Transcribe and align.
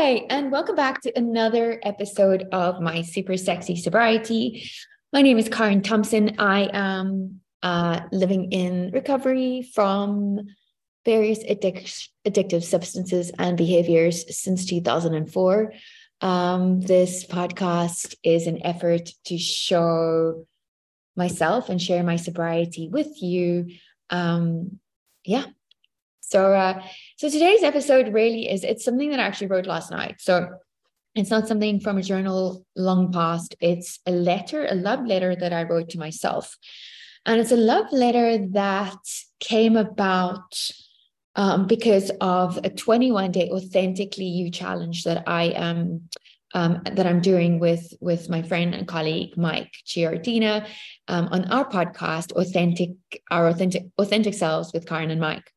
Hi, 0.00 0.24
and 0.30 0.52
welcome 0.52 0.76
back 0.76 1.00
to 1.02 1.18
another 1.18 1.80
episode 1.82 2.46
of 2.52 2.80
my 2.80 3.02
super 3.02 3.36
sexy 3.36 3.74
sobriety. 3.74 4.70
My 5.12 5.22
name 5.22 5.38
is 5.38 5.48
Karen 5.48 5.82
Thompson. 5.82 6.38
I 6.38 6.70
am 6.72 7.40
uh, 7.64 8.02
living 8.12 8.52
in 8.52 8.92
recovery 8.92 9.68
from 9.74 10.38
various 11.04 11.42
addic- 11.42 12.10
addictive 12.24 12.62
substances 12.62 13.32
and 13.40 13.58
behaviors 13.58 14.38
since 14.38 14.66
2004. 14.66 15.72
Um, 16.20 16.80
this 16.80 17.26
podcast 17.26 18.14
is 18.22 18.46
an 18.46 18.64
effort 18.64 19.10
to 19.24 19.36
show 19.36 20.46
myself 21.16 21.70
and 21.70 21.82
share 21.82 22.04
my 22.04 22.14
sobriety 22.14 22.88
with 22.88 23.20
you. 23.20 23.72
Um, 24.10 24.78
yeah. 25.24 25.46
So, 26.28 26.52
uh, 26.52 26.82
so 27.16 27.30
today's 27.30 27.62
episode 27.62 28.12
really 28.12 28.50
is 28.50 28.62
it's 28.62 28.84
something 28.84 29.10
that 29.10 29.20
I 29.20 29.24
actually 29.24 29.46
wrote 29.46 29.66
last 29.66 29.90
night. 29.90 30.16
So 30.18 30.48
it's 31.14 31.30
not 31.30 31.48
something 31.48 31.80
from 31.80 31.96
a 31.96 32.02
journal 32.02 32.64
long 32.76 33.12
past. 33.12 33.56
It's 33.60 33.98
a 34.06 34.12
letter, 34.12 34.66
a 34.66 34.74
love 34.74 35.06
letter 35.06 35.34
that 35.34 35.52
I 35.52 35.62
wrote 35.64 35.88
to 35.90 35.98
myself. 35.98 36.56
And 37.24 37.40
it's 37.40 37.52
a 37.52 37.56
love 37.56 37.86
letter 37.92 38.46
that 38.52 38.98
came 39.40 39.76
about 39.76 40.70
um, 41.34 41.66
because 41.66 42.10
of 42.20 42.58
a 42.62 42.70
21 42.70 43.32
day 43.32 43.50
authentically 43.50 44.26
you 44.26 44.50
challenge 44.50 45.04
that 45.04 45.24
I 45.26 45.44
am 45.44 46.08
um, 46.54 46.80
that 46.84 47.06
I'm 47.06 47.20
doing 47.20 47.58
with 47.58 47.92
with 48.00 48.30
my 48.30 48.42
friend 48.42 48.74
and 48.74 48.88
colleague 48.88 49.36
Mike 49.36 49.72
Giardina 49.86 50.66
um, 51.06 51.28
on 51.30 51.44
our 51.46 51.68
podcast, 51.68 52.32
authentic 52.32 52.90
our 53.30 53.48
authentic 53.48 53.84
authentic 53.98 54.34
selves 54.34 54.72
with 54.72 54.86
Karen 54.86 55.10
and 55.10 55.20
Mike. 55.20 55.52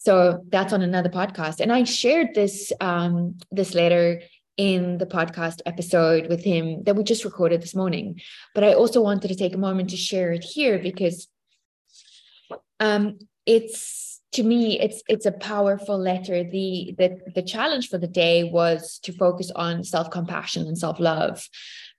So 0.00 0.42
that's 0.48 0.72
on 0.72 0.80
another 0.80 1.10
podcast, 1.10 1.60
and 1.60 1.70
I 1.70 1.84
shared 1.84 2.34
this 2.34 2.72
um, 2.80 3.36
this 3.52 3.74
letter 3.74 4.22
in 4.56 4.96
the 4.96 5.04
podcast 5.04 5.60
episode 5.66 6.26
with 6.28 6.42
him 6.42 6.82
that 6.84 6.96
we 6.96 7.04
just 7.04 7.24
recorded 7.24 7.60
this 7.60 7.74
morning. 7.74 8.18
But 8.54 8.64
I 8.64 8.72
also 8.72 9.02
wanted 9.02 9.28
to 9.28 9.34
take 9.34 9.54
a 9.54 9.58
moment 9.58 9.90
to 9.90 9.98
share 9.98 10.32
it 10.32 10.42
here 10.42 10.78
because 10.78 11.28
um, 12.78 13.18
it's 13.44 14.22
to 14.32 14.42
me 14.42 14.80
it's 14.80 15.02
it's 15.06 15.26
a 15.26 15.32
powerful 15.32 15.98
letter. 15.98 16.44
The 16.44 16.94
the 16.96 17.18
the 17.34 17.42
challenge 17.42 17.90
for 17.90 17.98
the 17.98 18.08
day 18.08 18.44
was 18.44 19.00
to 19.02 19.12
focus 19.12 19.50
on 19.54 19.84
self-compassion 19.84 20.66
and 20.66 20.78
self-love 20.78 21.46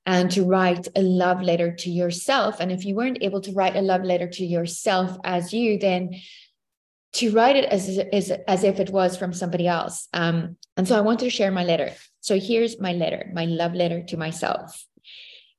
and 0.07 0.31
to 0.31 0.43
write 0.43 0.87
a 0.95 1.03
love 1.03 1.43
letter 1.43 1.75
to 1.75 1.91
yourself. 1.91 2.59
And 2.59 2.71
if 2.71 2.83
you 2.83 2.95
weren't 2.95 3.21
able 3.21 3.41
to 3.41 3.51
write 3.51 3.75
a 3.75 3.81
love 3.81 4.03
letter 4.03 4.27
to 4.27 4.43
yourself 4.43 5.17
as 5.23 5.53
you 5.53 5.77
then 5.77 6.15
to 7.13 7.31
write 7.31 7.55
it 7.55 7.65
as 7.65 7.99
as, 8.11 8.31
as 8.47 8.63
if 8.63 8.79
it 8.79 8.89
was 8.89 9.17
from 9.17 9.33
somebody 9.33 9.67
else 9.67 10.07
um, 10.13 10.57
and 10.77 10.87
so 10.87 10.97
i 10.97 11.01
wanted 11.01 11.25
to 11.25 11.29
share 11.29 11.51
my 11.51 11.63
letter 11.63 11.91
so 12.21 12.39
here's 12.39 12.79
my 12.79 12.93
letter 12.93 13.29
my 13.33 13.45
love 13.45 13.73
letter 13.73 14.03
to 14.03 14.17
myself 14.17 14.85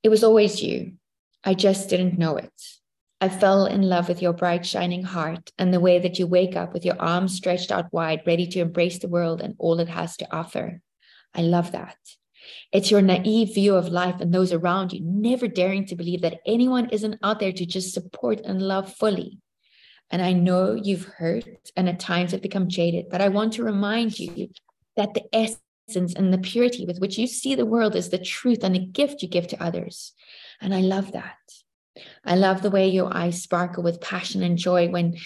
it 0.03 0.09
was 0.09 0.25
always 0.25 0.63
you 0.63 0.93
i 1.45 1.55
just 1.55 1.89
didn't 1.89 2.19
know 2.19 2.37
it 2.37 2.53
I 3.23 3.29
fell 3.29 3.67
in 3.67 3.83
love 3.83 4.09
with 4.09 4.21
your 4.21 4.33
bright, 4.33 4.67
shining 4.67 5.05
heart 5.05 5.53
and 5.57 5.73
the 5.73 5.79
way 5.79 6.01
that 6.01 6.19
you 6.19 6.27
wake 6.27 6.57
up 6.57 6.73
with 6.73 6.85
your 6.85 7.01
arms 7.01 7.37
stretched 7.37 7.71
out 7.71 7.93
wide, 7.93 8.23
ready 8.27 8.49
to 8.49 8.59
embrace 8.59 8.99
the 8.99 9.07
world 9.07 9.41
and 9.41 9.55
all 9.59 9.79
it 9.79 9.89
has 9.89 10.17
to 10.17 10.37
offer. 10.37 10.81
I 11.33 11.43
love 11.43 11.71
that. 11.71 11.97
It's 12.73 12.91
your 12.91 13.01
naive 13.01 13.55
view 13.55 13.77
of 13.77 13.87
life 13.87 14.21
and 14.21 14.35
those 14.35 14.53
around 14.53 14.93
you, 14.93 15.01
never 15.05 15.47
daring 15.47 15.87
to 15.87 15.95
believe 15.95 16.23
that 16.23 16.41
anyone 16.45 16.91
isn't 16.91 17.21
out 17.23 17.39
there 17.39 17.53
to 17.53 17.65
just 17.65 17.95
support 17.95 18.41
and 18.41 18.61
love 18.61 18.93
fully. 18.93 19.39
And 20.13 20.21
I 20.23 20.35
know 20.35 20.75
you've 20.75 21.07
hurt 21.07 21.73
and 21.75 21.89
at 21.89 21.99
times 21.99 22.33
have 22.33 22.43
become 22.43 22.69
jaded, 22.69 23.07
but 23.11 23.23
I 23.23 23.29
want 23.29 23.55
to 23.55 23.65
remind 23.65 24.19
you 24.19 24.51
that 24.95 25.15
the 25.15 25.25
essence 25.33 26.15
and 26.15 26.33
the 26.33 26.39
purity 26.39 26.85
with 26.85 27.01
which 27.01 27.17
you 27.17 27.27
see 27.27 27.55
the 27.55 27.67
world 27.67 27.97
is 27.97 28.11
the 28.11 28.19
truth 28.19 28.63
and 28.63 28.75
the 28.75 28.87
gift 28.87 29.23
you 29.23 29.29
give 29.29 29.49
to 29.49 29.63
others. 29.63 30.13
And 30.61 30.75
I 30.75 30.81
love 30.81 31.13
that. 31.13 31.39
I 32.25 32.37
love 32.37 32.63
the 32.63 32.71
way 32.71 32.89
your 32.89 33.15
eyes 33.15 33.43
sparkle 33.43 33.83
with 33.83 34.01
passion 34.01 34.43
and 34.43 34.59
joy 34.59 34.89
when 34.89 35.17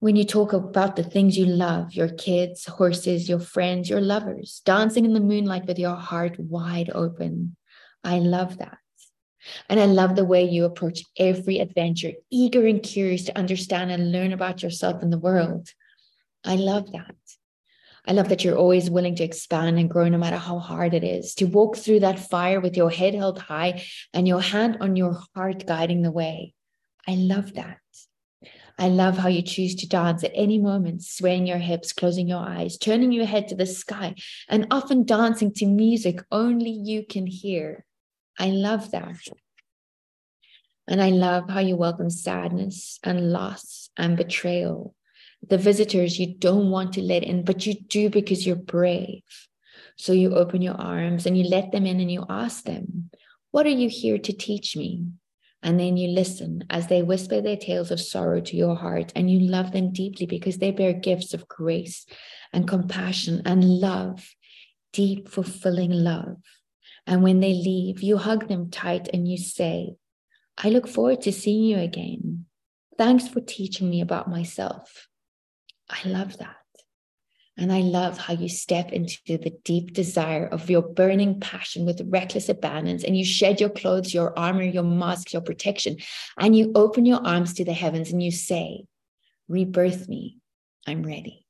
when 0.00 0.14
you 0.14 0.24
talk 0.24 0.52
about 0.52 0.94
the 0.94 1.02
things 1.02 1.38
you 1.38 1.46
love, 1.46 1.94
your 1.94 2.10
kids, 2.10 2.66
horses, 2.66 3.30
your 3.30 3.40
friends, 3.40 3.88
your 3.88 4.02
lovers, 4.02 4.60
dancing 4.66 5.06
in 5.06 5.14
the 5.14 5.20
moonlight 5.20 5.66
with 5.66 5.78
your 5.78 5.96
heart 5.96 6.38
wide 6.38 6.90
open. 6.94 7.56
I 8.04 8.18
love 8.18 8.58
that. 8.58 8.76
And 9.68 9.80
I 9.80 9.86
love 9.86 10.16
the 10.16 10.24
way 10.24 10.44
you 10.44 10.64
approach 10.64 11.02
every 11.18 11.58
adventure, 11.58 12.12
eager 12.30 12.66
and 12.66 12.82
curious 12.82 13.24
to 13.24 13.38
understand 13.38 13.90
and 13.90 14.12
learn 14.12 14.32
about 14.32 14.62
yourself 14.62 15.02
and 15.02 15.12
the 15.12 15.18
world. 15.18 15.72
I 16.44 16.56
love 16.56 16.92
that. 16.92 17.14
I 18.08 18.12
love 18.12 18.28
that 18.28 18.44
you're 18.44 18.56
always 18.56 18.88
willing 18.88 19.16
to 19.16 19.24
expand 19.24 19.78
and 19.78 19.90
grow 19.90 20.08
no 20.08 20.18
matter 20.18 20.36
how 20.36 20.60
hard 20.60 20.94
it 20.94 21.02
is, 21.02 21.34
to 21.36 21.46
walk 21.46 21.76
through 21.76 22.00
that 22.00 22.20
fire 22.20 22.60
with 22.60 22.76
your 22.76 22.90
head 22.90 23.14
held 23.14 23.38
high 23.38 23.82
and 24.14 24.28
your 24.28 24.40
hand 24.40 24.78
on 24.80 24.94
your 24.94 25.20
heart 25.34 25.66
guiding 25.66 26.02
the 26.02 26.12
way. 26.12 26.54
I 27.08 27.16
love 27.16 27.54
that. 27.54 27.78
I 28.78 28.88
love 28.88 29.16
how 29.16 29.28
you 29.28 29.42
choose 29.42 29.74
to 29.76 29.88
dance 29.88 30.22
at 30.22 30.32
any 30.34 30.58
moment, 30.58 31.02
swaying 31.02 31.46
your 31.46 31.58
hips, 31.58 31.92
closing 31.92 32.28
your 32.28 32.46
eyes, 32.46 32.76
turning 32.76 33.10
your 33.10 33.24
head 33.24 33.48
to 33.48 33.54
the 33.54 33.66
sky, 33.66 34.14
and 34.48 34.66
often 34.70 35.04
dancing 35.04 35.52
to 35.54 35.66
music 35.66 36.20
only 36.30 36.70
you 36.70 37.04
can 37.08 37.26
hear. 37.26 37.86
I 38.38 38.48
love 38.48 38.90
that. 38.90 39.18
And 40.88 41.02
I 41.02 41.10
love 41.10 41.50
how 41.50 41.60
you 41.60 41.76
welcome 41.76 42.10
sadness 42.10 42.98
and 43.02 43.32
loss 43.32 43.90
and 43.96 44.16
betrayal 44.16 44.94
the 45.48 45.58
visitors 45.58 46.18
you 46.18 46.34
don't 46.34 46.70
want 46.70 46.94
to 46.94 47.02
let 47.02 47.22
in, 47.22 47.44
but 47.44 47.66
you 47.66 47.74
do 47.74 48.10
because 48.10 48.46
you're 48.46 48.56
brave. 48.56 49.22
So 49.96 50.12
you 50.12 50.34
open 50.34 50.62
your 50.62 50.74
arms 50.74 51.26
and 51.26 51.38
you 51.38 51.44
let 51.44 51.72
them 51.72 51.86
in 51.86 52.00
and 52.00 52.10
you 52.10 52.24
ask 52.28 52.64
them, 52.64 53.10
What 53.50 53.66
are 53.66 53.70
you 53.70 53.88
here 53.88 54.18
to 54.18 54.32
teach 54.32 54.76
me? 54.76 55.06
And 55.62 55.80
then 55.80 55.96
you 55.96 56.08
listen 56.08 56.64
as 56.70 56.86
they 56.86 57.02
whisper 57.02 57.40
their 57.40 57.56
tales 57.56 57.90
of 57.90 58.00
sorrow 58.00 58.40
to 58.40 58.56
your 58.56 58.76
heart, 58.76 59.12
and 59.16 59.30
you 59.30 59.40
love 59.40 59.72
them 59.72 59.92
deeply 59.92 60.26
because 60.26 60.58
they 60.58 60.70
bear 60.70 60.92
gifts 60.92 61.34
of 61.34 61.48
grace 61.48 62.06
and 62.52 62.68
compassion 62.68 63.42
and 63.44 63.64
love, 63.64 64.34
deep, 64.92 65.28
fulfilling 65.28 65.90
love. 65.90 66.36
And 67.06 67.22
when 67.22 67.40
they 67.40 67.52
leave, 67.52 68.02
you 68.02 68.16
hug 68.16 68.48
them 68.48 68.70
tight 68.70 69.08
and 69.12 69.28
you 69.28 69.38
say, 69.38 69.96
I 70.58 70.70
look 70.70 70.88
forward 70.88 71.22
to 71.22 71.32
seeing 71.32 71.64
you 71.64 71.78
again. 71.78 72.46
Thanks 72.98 73.28
for 73.28 73.40
teaching 73.40 73.88
me 73.88 74.00
about 74.00 74.28
myself. 74.28 75.08
I 75.88 76.08
love 76.08 76.38
that. 76.38 76.56
And 77.58 77.72
I 77.72 77.80
love 77.80 78.18
how 78.18 78.34
you 78.34 78.48
step 78.48 78.92
into 78.92 79.18
the 79.26 79.54
deep 79.64 79.94
desire 79.94 80.46
of 80.46 80.68
your 80.68 80.82
burning 80.82 81.40
passion 81.40 81.86
with 81.86 82.06
reckless 82.06 82.50
abandon 82.50 83.00
and 83.06 83.16
you 83.16 83.24
shed 83.24 83.60
your 83.60 83.70
clothes, 83.70 84.12
your 84.12 84.38
armor, 84.38 84.62
your 84.62 84.82
mask, 84.82 85.32
your 85.32 85.40
protection, 85.40 85.96
and 86.38 86.54
you 86.54 86.72
open 86.74 87.06
your 87.06 87.26
arms 87.26 87.54
to 87.54 87.64
the 87.64 87.72
heavens 87.72 88.12
and 88.12 88.22
you 88.22 88.30
say, 88.30 88.84
Rebirth 89.48 90.08
me, 90.08 90.38
I'm 90.86 91.02
ready. 91.02 91.46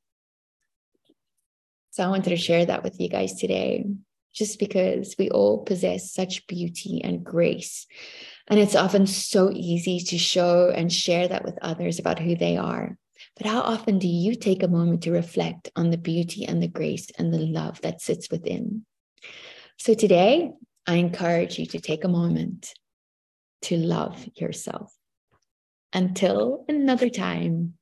So 1.90 2.04
I 2.04 2.08
wanted 2.08 2.30
to 2.30 2.36
share 2.36 2.66
that 2.66 2.84
with 2.84 3.00
you 3.00 3.08
guys 3.08 3.34
today, 3.34 3.86
just 4.36 4.58
because 4.58 5.14
we 5.18 5.30
all 5.30 5.64
possess 5.64 6.12
such 6.12 6.46
beauty 6.46 7.00
and 7.02 7.24
grace. 7.24 7.86
And 8.46 8.60
it's 8.60 8.76
often 8.76 9.06
so 9.06 9.50
easy 9.50 9.98
to 9.98 10.18
show 10.18 10.70
and 10.70 10.92
share 10.92 11.26
that 11.26 11.44
with 11.44 11.58
others 11.62 11.98
about 11.98 12.18
who 12.18 12.36
they 12.36 12.56
are. 12.58 12.98
But 13.36 13.46
how 13.46 13.62
often 13.62 13.98
do 13.98 14.06
you 14.06 14.34
take 14.34 14.62
a 14.62 14.68
moment 14.68 15.02
to 15.02 15.10
reflect 15.10 15.70
on 15.74 15.90
the 15.90 15.96
beauty 15.96 16.44
and 16.44 16.62
the 16.62 16.68
grace 16.68 17.10
and 17.18 17.32
the 17.32 17.38
love 17.38 17.80
that 17.80 18.02
sits 18.02 18.30
within? 18.30 18.84
So 19.78 19.94
today, 19.94 20.52
I 20.86 20.96
encourage 20.96 21.58
you 21.58 21.66
to 21.66 21.80
take 21.80 22.04
a 22.04 22.08
moment 22.08 22.72
to 23.62 23.76
love 23.76 24.28
yourself. 24.36 24.94
Until 25.92 26.64
another 26.68 27.08
time, 27.08 27.74